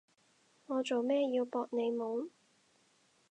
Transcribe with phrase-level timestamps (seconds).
[0.65, 2.31] 我做咩要搏你懵？